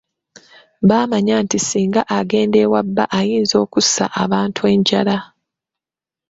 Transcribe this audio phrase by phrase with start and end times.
[0.89, 5.17] Bamanya nti singa agenda ewa bba ayinza okussa abantu enjala.